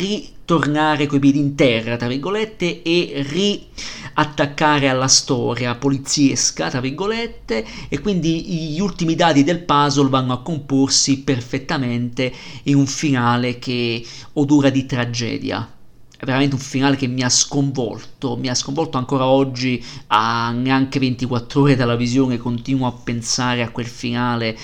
ritornare 0.45 1.07
coi 1.07 1.17
piedi 1.17 1.39
in 1.39 1.55
terra, 1.55 1.97
tra 1.97 2.07
virgolette, 2.07 2.83
e 2.83 3.25
ri 3.27 3.65
attaccare 4.13 4.87
alla 4.87 5.07
storia 5.07 5.73
poliziesca, 5.73 6.69
tra 6.69 6.79
virgolette, 6.79 7.65
e 7.89 7.99
quindi 7.99 8.71
gli 8.71 8.79
ultimi 8.79 9.15
dati 9.15 9.43
del 9.43 9.63
puzzle 9.63 10.07
vanno 10.07 10.33
a 10.33 10.41
comporsi 10.43 11.21
perfettamente 11.21 12.31
in 12.63 12.75
un 12.75 12.85
finale 12.85 13.57
che 13.57 14.05
odora 14.33 14.69
di 14.69 14.85
tragedia. 14.85 15.67
È 16.17 16.23
veramente 16.23 16.55
un 16.55 16.61
finale 16.61 16.95
che 16.95 17.07
mi 17.07 17.23
ha 17.23 17.29
sconvolto, 17.29 18.37
mi 18.37 18.47
ha 18.47 18.55
sconvolto 18.55 18.97
ancora 18.97 19.25
oggi 19.25 19.83
a 20.07 20.51
neanche 20.51 20.99
24 20.99 21.61
ore 21.61 21.75
dalla 21.75 21.95
visione, 21.95 22.37
continuo 22.37 22.87
a 22.87 22.93
pensare 22.93 23.63
a 23.63 23.69
quel 23.69 23.87
finale 23.87 24.55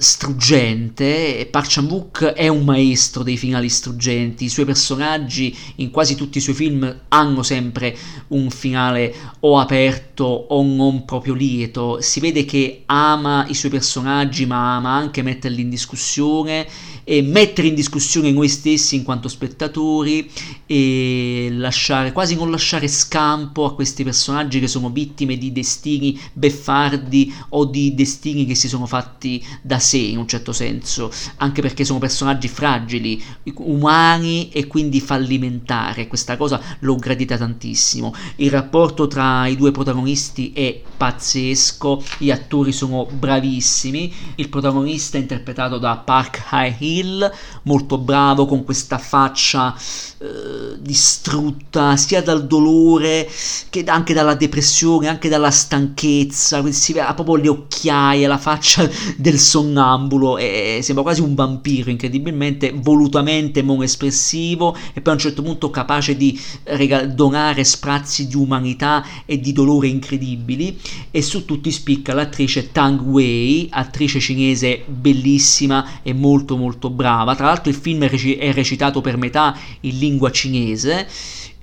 struggente 0.00 1.48
Park 1.50 1.66
Chan-wook 1.68 2.24
è 2.24 2.48
un 2.48 2.64
maestro 2.64 3.22
dei 3.22 3.36
finali 3.36 3.68
struggenti. 3.68 4.44
I 4.44 4.48
suoi 4.48 4.64
personaggi 4.64 5.56
in 5.76 5.90
quasi 5.90 6.14
tutti 6.14 6.38
i 6.38 6.40
suoi 6.40 6.54
film 6.54 7.00
hanno 7.08 7.42
sempre 7.42 7.96
un 8.28 8.50
finale 8.50 9.14
o 9.40 9.58
aperto 9.58 10.24
o 10.24 10.62
non 10.62 11.04
proprio 11.04 11.34
lieto. 11.34 12.00
Si 12.00 12.20
vede 12.20 12.44
che 12.44 12.82
ama 12.86 13.46
i 13.48 13.54
suoi 13.54 13.70
personaggi 13.70 14.46
ma 14.46 14.76
ama 14.76 14.90
anche 14.90 15.22
metterli 15.22 15.60
in 15.60 15.70
discussione 15.70 16.66
e 17.04 17.22
mettere 17.22 17.68
in 17.68 17.74
discussione 17.74 18.30
noi 18.30 18.48
stessi 18.48 18.94
in 18.94 19.02
quanto 19.02 19.28
spettatori 19.28 20.30
e 20.66 21.48
lasciare, 21.52 22.12
quasi 22.12 22.34
non 22.34 22.50
lasciare 22.50 22.86
scampo 22.86 23.64
a 23.64 23.74
questi 23.74 24.04
personaggi 24.04 24.60
che 24.60 24.68
sono 24.68 24.90
vittime 24.90 25.38
di 25.38 25.50
destini 25.50 26.20
beffardi 26.34 27.32
o 27.50 27.64
di 27.64 27.94
destini 27.94 28.44
che 28.44 28.54
si 28.54 28.68
sono 28.68 28.84
fatti 28.84 29.42
da 29.62 29.78
in 29.96 30.18
un 30.18 30.28
certo 30.28 30.52
senso, 30.52 31.10
anche 31.36 31.62
perché 31.62 31.84
sono 31.84 31.98
personaggi 31.98 32.48
fragili, 32.48 33.22
umani 33.54 34.50
e 34.50 34.66
quindi 34.66 35.00
fallimentari. 35.00 36.08
Questa 36.08 36.36
cosa 36.36 36.60
l'ho 36.80 36.96
gradita 36.96 37.38
tantissimo. 37.38 38.14
Il 38.36 38.50
rapporto 38.50 39.06
tra 39.06 39.46
i 39.46 39.56
due 39.56 39.70
protagonisti 39.70 40.52
è 40.52 40.80
pazzesco, 40.96 42.02
gli 42.18 42.30
attori 42.30 42.72
sono 42.72 43.06
bravissimi. 43.10 44.12
Il 44.34 44.48
protagonista 44.48 45.16
è 45.16 45.20
interpretato 45.20 45.78
da 45.78 45.96
Park 45.96 46.42
Hae-hee 46.50 46.88
Hill, 46.98 47.30
molto 47.62 47.98
bravo 47.98 48.46
con 48.46 48.64
questa 48.64 48.98
faccia 48.98 49.74
eh, 50.18 50.76
distrutta 50.80 51.96
sia 51.96 52.22
dal 52.22 52.46
dolore 52.46 53.28
che 53.70 53.84
anche 53.86 54.14
dalla 54.14 54.34
depressione, 54.34 55.08
anche 55.08 55.28
dalla 55.28 55.50
stanchezza, 55.50 56.64
si 56.72 56.92
vede, 56.92 57.12
proprio 57.14 57.36
le 57.36 57.48
occhiaie, 57.48 58.26
la 58.26 58.38
faccia 58.38 58.88
del 59.16 59.38
sonnambulo, 59.78 60.38
e 60.38 60.80
sembra 60.82 61.04
quasi 61.04 61.20
un 61.20 61.34
vampiro, 61.34 61.90
incredibilmente 61.90 62.72
volutamente 62.74 63.62
non 63.62 63.82
espressivo 63.82 64.76
e 64.92 65.00
poi 65.00 65.12
a 65.12 65.16
un 65.16 65.22
certo 65.22 65.42
punto 65.42 65.70
capace 65.70 66.16
di 66.16 66.38
regal- 66.64 67.12
donare 67.14 67.62
sprazzi 67.64 68.26
di 68.26 68.36
umanità 68.36 69.04
e 69.24 69.38
di 69.38 69.52
dolore 69.52 69.86
incredibili 69.86 70.78
e 71.10 71.22
su 71.22 71.44
tutti 71.44 71.70
spicca 71.70 72.12
l'attrice 72.12 72.72
Tang 72.72 73.00
Wei, 73.00 73.68
attrice 73.70 74.18
cinese 74.20 74.82
bellissima 74.86 76.02
e 76.02 76.12
molto 76.12 76.56
molto 76.56 76.90
brava. 76.90 77.36
Tra 77.36 77.46
l'altro 77.46 77.70
il 77.70 77.76
film 77.76 78.04
è 78.04 78.52
recitato 78.52 79.00
per 79.00 79.16
metà 79.16 79.56
in 79.80 79.98
lingua 79.98 80.30
cinese. 80.30 81.06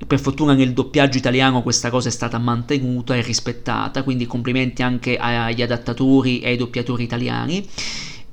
Per 0.08 0.20
fortuna 0.20 0.54
nel 0.54 0.74
doppiaggio 0.74 1.18
italiano 1.18 1.64
questa 1.64 1.90
cosa 1.90 2.10
è 2.10 2.12
stata 2.12 2.38
mantenuta 2.38 3.16
e 3.16 3.22
rispettata, 3.22 4.04
quindi 4.04 4.26
complimenti 4.26 4.84
anche 4.84 5.18
agli 5.18 5.62
adattatori 5.62 6.40
e 6.40 6.50
ai 6.50 6.58
doppiatori 6.58 7.04
italiani. 7.04 7.66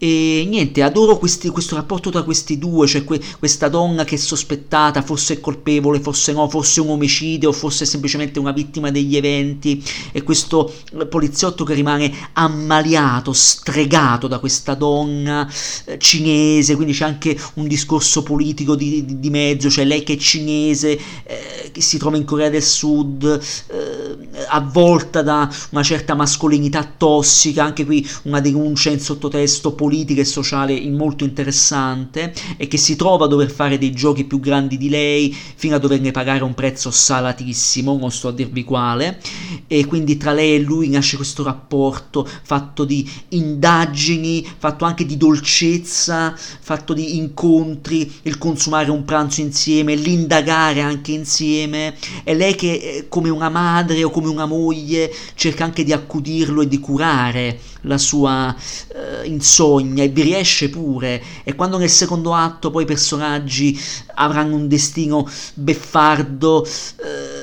E 0.04 0.44
niente, 0.49 0.82
adoro 0.82 1.16
questi, 1.16 1.49
questo 1.50 1.76
rapporto 1.76 2.11
tra 2.11 2.25
questi 2.25 2.59
due, 2.59 2.88
cioè 2.88 3.04
que, 3.04 3.21
questa 3.38 3.68
donna 3.68 4.02
che 4.02 4.16
è 4.16 4.18
sospettata, 4.18 5.00
fosse 5.00 5.38
colpevole, 5.38 6.00
fosse 6.00 6.32
no, 6.32 6.49
fosse 6.49 6.80
un 6.80 6.88
omicidio, 6.88 7.52
fosse 7.52 7.85
semplicemente 7.85 8.40
una 8.40 8.50
vittima 8.50 8.90
degli 8.90 9.16
eventi, 9.16 9.80
e 10.11 10.25
questo 10.25 10.75
poliziotto 11.09 11.62
che 11.62 11.75
rimane 11.75 12.12
ammaliato, 12.32 13.32
stregato 13.32 14.26
da 14.26 14.40
questa 14.40 14.75
donna 14.75 15.49
eh, 15.85 15.97
cinese, 16.00 16.75
quindi 16.75 16.94
c'è 16.94 17.04
anche 17.04 17.38
un 17.54 17.68
discorso 17.68 18.25
politico 18.25 18.75
di, 18.75 19.04
di, 19.04 19.21
di 19.21 19.30
mezzo, 19.30 19.71
cioè 19.71 19.85
lei 19.85 20.02
che 20.02 20.14
è 20.14 20.16
cinese, 20.16 20.99
eh, 21.23 21.71
che 21.71 21.80
si 21.80 21.99
trova 21.99 22.16
in 22.16 22.25
Corea 22.25 22.50
del 22.50 22.64
Sud, 22.64 23.40
eh, 23.68 24.16
avvolta 24.49 25.23
da 25.23 25.49
una 25.71 25.82
certa 25.85 26.16
mascolinità 26.16 26.92
tossica, 26.97 27.62
anche 27.62 27.85
qui 27.85 28.04
una 28.23 28.40
denuncia 28.40 28.90
in 28.90 28.99
sottotesto 28.99 29.71
politico 29.71 29.90
politica 29.92 30.22
e 30.22 30.25
sociale 30.25 30.80
molto 30.88 31.22
interessante 31.25 32.32
e 32.56 32.66
che 32.66 32.78
si 32.78 32.96
trova 32.96 33.26
a 33.26 33.28
dover 33.28 33.50
fare 33.50 33.76
dei 33.76 33.92
giochi 33.92 34.25
più 34.25 34.40
grandi 34.40 34.78
di 34.78 34.88
lei 34.88 35.37
fino 35.54 35.75
a 35.75 35.78
doverne 35.78 36.12
pagare 36.12 36.42
un 36.42 36.54
prezzo 36.54 36.90
salatissimo, 36.90 37.99
non 37.99 38.11
sto 38.11 38.28
a 38.28 38.32
dirvi 38.32 38.64
quale, 38.64 39.20
e 39.66 39.84
quindi 39.84 40.16
tra 40.16 40.32
lei 40.32 40.54
e 40.54 40.61
lui 40.61 40.88
nasce 40.88 41.16
questo 41.16 41.42
rapporto 41.42 42.26
fatto 42.42 42.87
di 42.87 43.06
indagini, 43.28 44.49
fatto 44.56 44.87
anche 44.87 45.04
di 45.04 45.18
dolcezza, 45.18 46.34
fatto 46.37 46.94
di 46.94 47.18
incontri, 47.18 48.11
il 48.22 48.38
consumare 48.38 48.90
un 48.90 49.04
pranzo 49.04 49.42
insieme, 49.42 49.94
l'indagare 49.94 50.80
anche 50.80 51.12
insieme, 51.12 51.94
e 52.25 52.34
lei 52.34 52.54
che 52.54 52.72
eh, 52.72 53.06
come 53.11 53.28
una 53.28 53.50
madre 53.50 54.02
o 54.04 54.11
come 54.11 54.28
una 54.28 54.46
moglie 54.46 55.12
cerca 55.34 55.64
anche 55.64 55.84
di 55.84 55.92
accudirlo 55.92 56.62
e 56.62 56.68
di 56.68 56.80
curare 56.80 57.58
la 57.82 57.99
sua 57.99 58.54
eh, 58.54 59.26
insonnia 59.26 59.71
e 59.78 60.08
vi 60.08 60.22
riesce 60.22 60.68
pure. 60.68 61.22
E 61.44 61.54
quando 61.54 61.78
nel 61.78 61.90
secondo 61.90 62.34
atto 62.34 62.70
poi 62.70 62.82
i 62.82 62.86
personaggi 62.86 63.78
avranno 64.14 64.56
un 64.56 64.68
destino 64.68 65.28
beffardo 65.54 66.64
eh, 66.64 67.41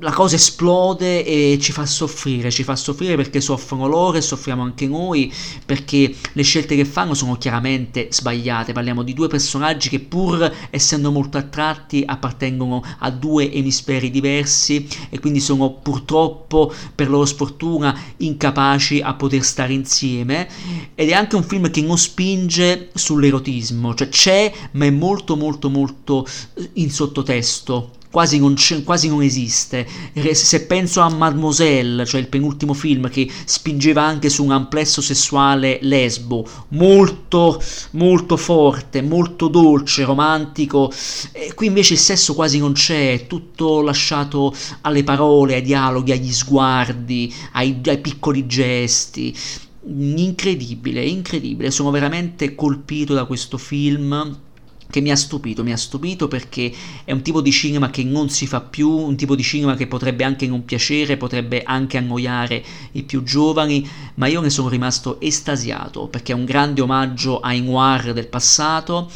la 0.00 0.12
cosa 0.12 0.36
esplode 0.36 1.24
e 1.24 1.58
ci 1.60 1.72
fa 1.72 1.84
soffrire, 1.84 2.50
ci 2.50 2.62
fa 2.62 2.74
soffrire 2.74 3.16
perché 3.16 3.40
soffrono 3.40 3.86
loro 3.86 4.16
e 4.16 4.22
soffriamo 4.22 4.62
anche 4.62 4.86
noi, 4.86 5.32
perché 5.64 6.14
le 6.32 6.42
scelte 6.42 6.74
che 6.74 6.84
fanno 6.84 7.14
sono 7.14 7.36
chiaramente 7.36 8.08
sbagliate. 8.10 8.72
Parliamo 8.72 9.02
di 9.02 9.12
due 9.12 9.28
personaggi 9.28 9.88
che 9.88 10.00
pur 10.00 10.50
essendo 10.70 11.10
molto 11.10 11.36
attratti 11.36 12.02
appartengono 12.04 12.82
a 12.98 13.10
due 13.10 13.52
emisferi 13.52 14.10
diversi 14.10 14.86
e 15.10 15.18
quindi 15.20 15.40
sono 15.40 15.70
purtroppo 15.70 16.72
per 16.94 17.10
loro 17.10 17.26
sfortuna 17.26 17.98
incapaci 18.18 19.00
a 19.00 19.14
poter 19.14 19.44
stare 19.44 19.74
insieme 19.74 20.48
ed 20.94 21.10
è 21.10 21.12
anche 21.12 21.36
un 21.36 21.44
film 21.44 21.70
che 21.70 21.82
non 21.82 21.98
spinge 21.98 22.88
sull'erotismo, 22.94 23.94
cioè 23.94 24.08
c'è 24.08 24.52
ma 24.72 24.86
è 24.86 24.90
molto 24.90 25.36
molto 25.36 25.68
molto 25.68 26.26
in 26.74 26.90
sottotesto 26.90 27.98
quasi 28.10 28.38
non, 28.38 28.56
quasi 28.84 29.08
non, 29.08 29.22
esiste. 29.22 29.86
Se 30.32 30.62
penso 30.66 31.00
a 31.00 31.08
Mademoiselle, 31.08 32.04
cioè 32.04 32.20
il 32.20 32.28
penultimo 32.28 32.74
film 32.74 33.08
che 33.08 33.30
spingeva 33.44 34.02
anche 34.02 34.28
su 34.28 34.44
un 34.44 34.50
amplesso 34.50 35.00
sessuale 35.00 35.78
lesbo, 35.82 36.46
molto, 36.68 37.62
molto 37.92 38.36
forte, 38.36 39.00
molto 39.00 39.48
dolce, 39.48 40.04
romantico, 40.04 40.92
e 41.32 41.54
qui 41.54 41.68
invece 41.68 41.94
il 41.94 42.00
sesso 42.00 42.34
quasi 42.34 42.58
non 42.58 42.72
c'è, 42.72 43.12
è 43.12 43.26
tutto 43.26 43.80
lasciato 43.80 44.52
alle 44.82 45.04
parole, 45.04 45.54
ai 45.54 45.62
dialoghi, 45.62 46.12
agli 46.12 46.32
sguardi, 46.32 47.32
ai, 47.52 47.80
ai 47.84 47.98
piccoli 47.98 48.46
gesti. 48.46 49.34
Incredibile, 49.82 51.02
incredibile, 51.04 51.70
sono 51.70 51.90
veramente 51.90 52.54
colpito 52.54 53.14
da 53.14 53.24
questo 53.24 53.56
film 53.56 54.48
che 54.90 55.00
mi 55.00 55.10
ha 55.10 55.16
stupito, 55.16 55.62
mi 55.62 55.72
ha 55.72 55.76
stupito 55.76 56.28
perché 56.28 56.72
è 57.04 57.12
un 57.12 57.22
tipo 57.22 57.40
di 57.40 57.52
cinema 57.52 57.90
che 57.90 58.04
non 58.04 58.28
si 58.28 58.46
fa 58.46 58.60
più, 58.60 58.90
un 58.90 59.16
tipo 59.16 59.34
di 59.34 59.42
cinema 59.42 59.76
che 59.76 59.86
potrebbe 59.86 60.24
anche 60.24 60.46
non 60.46 60.64
piacere, 60.64 61.16
potrebbe 61.16 61.62
anche 61.62 61.96
annoiare 61.96 62.62
i 62.92 63.04
più 63.04 63.22
giovani, 63.22 63.88
ma 64.16 64.26
io 64.26 64.40
ne 64.40 64.50
sono 64.50 64.68
rimasto 64.68 65.20
estasiato 65.20 66.08
perché 66.08 66.32
è 66.32 66.34
un 66.34 66.44
grande 66.44 66.80
omaggio 66.80 67.40
ai 67.40 67.62
noir 67.62 68.12
del 68.12 68.28
passato 68.28 69.10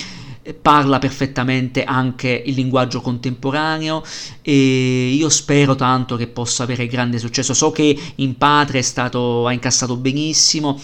parla 0.60 0.98
perfettamente 0.98 1.84
anche 1.84 2.42
il 2.44 2.54
linguaggio 2.54 3.00
contemporaneo 3.00 4.02
e 4.42 5.08
io 5.08 5.28
spero 5.30 5.74
tanto 5.74 6.16
che 6.16 6.26
possa 6.26 6.64
avere 6.64 6.86
grande 6.86 7.18
successo. 7.18 7.54
So 7.54 7.70
che 7.70 7.98
in 8.16 8.36
patria 8.36 8.80
è 8.80 8.82
stato, 8.82 9.46
ha 9.46 9.52
incassato 9.52 9.96
benissimo 9.96 10.80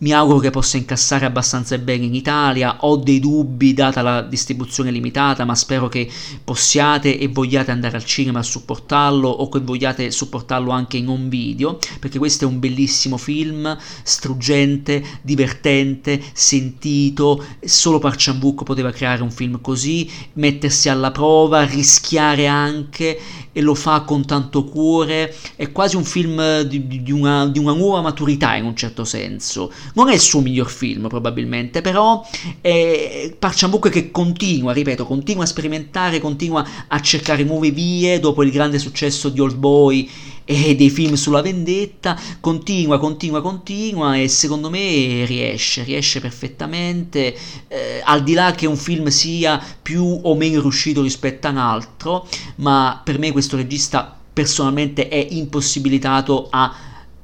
mi 0.00 0.12
auguro 0.12 0.38
che 0.38 0.50
possa 0.50 0.78
incassare 0.78 1.26
abbastanza 1.26 1.76
bene 1.76 2.06
in 2.06 2.14
Italia, 2.14 2.78
ho 2.80 2.96
dei 2.96 3.20
dubbi 3.20 3.74
data 3.74 4.00
la 4.00 4.22
distribuzione 4.22 4.90
limitata, 4.90 5.44
ma 5.44 5.54
spero 5.54 5.88
che 5.88 6.08
possiate 6.42 7.18
e 7.18 7.28
vogliate 7.28 7.70
andare 7.70 7.96
al 7.96 8.04
cinema 8.04 8.38
a 8.38 8.42
supportarlo 8.42 9.28
o 9.28 9.48
che 9.50 9.60
vogliate 9.60 10.10
supportarlo 10.10 10.70
anche 10.70 10.96
in 10.96 11.08
un 11.08 11.28
video, 11.28 11.78
perché 11.98 12.18
questo 12.18 12.44
è 12.44 12.48
un 12.48 12.58
bellissimo 12.58 13.18
film, 13.18 13.76
struggente, 14.02 15.04
divertente, 15.20 16.20
sentito, 16.32 17.44
solo 17.62 17.98
Parciambucco 17.98 18.64
poteva 18.64 18.92
creare 18.92 19.22
un 19.22 19.30
film 19.30 19.60
così, 19.60 20.10
mettersi 20.34 20.88
alla 20.88 21.10
prova, 21.10 21.64
rischiare 21.64 22.46
anche 22.46 23.18
e 23.52 23.60
lo 23.60 23.74
fa 23.74 24.02
con 24.02 24.24
tanto 24.24 24.64
cuore, 24.64 25.34
è 25.56 25.70
quasi 25.72 25.96
un 25.96 26.04
film 26.04 26.62
di, 26.62 27.02
di, 27.02 27.12
una, 27.12 27.46
di 27.48 27.58
una 27.58 27.74
nuova 27.74 28.00
maturità 28.00 28.54
in 28.54 28.64
un 28.64 28.76
certo 28.76 29.04
senso 29.04 29.70
non 29.94 30.08
è 30.08 30.14
il 30.14 30.20
suo 30.20 30.40
miglior 30.40 30.70
film 30.70 31.08
probabilmente, 31.08 31.80
però 31.80 32.24
è 32.60 33.34
Parciambuco 33.38 33.88
che 33.88 34.10
continua, 34.10 34.72
ripeto, 34.72 35.04
continua 35.04 35.44
a 35.44 35.46
sperimentare, 35.46 36.20
continua 36.20 36.66
a 36.88 37.00
cercare 37.00 37.44
nuove 37.44 37.70
vie 37.70 38.20
dopo 38.20 38.42
il 38.42 38.50
grande 38.50 38.78
successo 38.78 39.28
di 39.28 39.40
Old 39.40 39.56
Boy 39.56 40.08
e 40.44 40.74
dei 40.74 40.90
film 40.90 41.14
sulla 41.14 41.42
vendetta, 41.42 42.18
continua, 42.40 42.98
continua, 42.98 43.40
continua 43.40 44.16
e 44.16 44.26
secondo 44.26 44.68
me 44.68 45.24
riesce, 45.24 45.84
riesce 45.84 46.20
perfettamente, 46.20 47.36
eh, 47.68 48.02
al 48.04 48.24
di 48.24 48.32
là 48.32 48.50
che 48.50 48.66
un 48.66 48.76
film 48.76 49.06
sia 49.08 49.62
più 49.80 50.20
o 50.22 50.34
meno 50.34 50.60
riuscito 50.60 51.02
rispetto 51.02 51.46
a 51.46 51.50
un 51.50 51.58
altro, 51.58 52.26
ma 52.56 53.00
per 53.04 53.18
me 53.20 53.30
questo 53.30 53.56
regista 53.56 54.16
personalmente 54.32 55.08
è 55.08 55.24
impossibilitato 55.30 56.48
a 56.50 56.74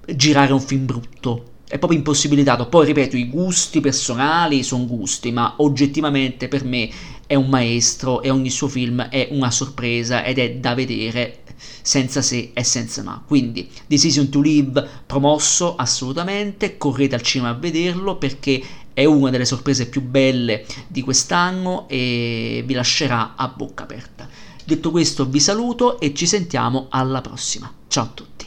girare 0.07 0.53
un 0.53 0.61
film 0.61 0.87
brutto 0.87 1.55
è 1.69 1.79
proprio 1.79 1.99
impossibilitato. 1.99 2.69
Poi 2.69 2.87
ripeto, 2.87 3.17
i 3.17 3.29
gusti 3.29 3.81
personali 3.81 4.63
sono 4.63 4.87
gusti, 4.87 5.33
ma 5.33 5.55
oggettivamente 5.59 6.49
per 6.49 6.65
me 6.65 6.89
è 7.27 7.35
un 7.35 7.49
maestro 7.49 8.23
e 8.23 8.31
ogni 8.31 8.51
suo 8.51 8.69
film 8.69 9.03
è 9.03 9.29
una 9.33 9.51
sorpresa 9.51 10.25
ed 10.25 10.39
è 10.39 10.55
da 10.55 10.75
vedere 10.75 11.41
senza 11.83 12.23
se 12.23 12.51
e 12.53 12.65
senza 12.65 13.03
ma. 13.03 13.23
Quindi 13.27 13.69
Decision 13.87 14.29
to 14.29 14.41
Live 14.41 14.89
promosso 15.07 15.75
assolutamente, 15.77 16.77
correte 16.77 17.15
al 17.15 17.23
cinema 17.23 17.51
a 17.51 17.55
vederlo 17.55 18.17
perché 18.17 18.63
è 18.93 19.05
una 19.05 19.31
delle 19.31 19.45
sorprese 19.45 19.89
più 19.89 20.03
belle 20.03 20.65
di 20.87 21.03
quest'anno 21.03 21.87
e 21.89 22.63
vi 22.65 22.75
lascerà 22.75 23.35
a 23.37 23.49
bocca 23.49 23.83
aperta. 23.83 24.29
Detto 24.65 24.91
questo 24.91 25.27
vi 25.27 25.41
saluto 25.41 26.01
e 26.01 26.15
ci 26.15 26.27
sentiamo 26.27 26.87
alla 26.91 27.21
prossima. 27.21 27.71
Ciao 27.89 28.05
a 28.05 28.11
tutti. 28.13 28.46